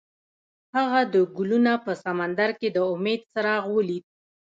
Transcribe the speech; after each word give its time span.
هغه 0.75 1.01
د 1.13 1.15
ګلونه 1.37 1.73
په 1.85 1.91
سمندر 2.03 2.49
کې 2.59 2.69
د 2.75 2.77
امید 2.93 3.21
څراغ 3.33 3.63
ولید. 3.75 4.05